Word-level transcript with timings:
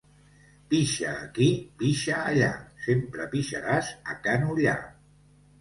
Pixa 0.71 1.11
aquí, 1.25 1.49
pixa 1.83 2.17
allà, 2.31 2.49
sempre 2.87 3.29
pixaràs 3.37 3.93
a 4.15 4.21
Can 4.25 4.49
Ullà. 4.57 4.77